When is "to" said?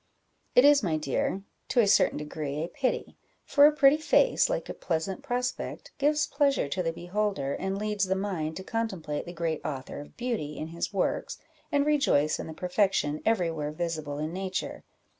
1.67-1.79, 6.69-6.81, 8.57-8.63